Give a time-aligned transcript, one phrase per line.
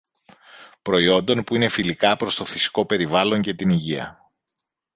[0.81, 4.31] προϊόντων που είναι φιλικά προς το φυσικό περιβάλλον και την υγεία